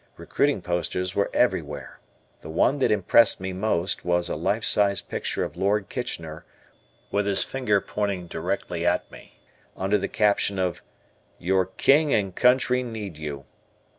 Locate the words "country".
12.35-12.81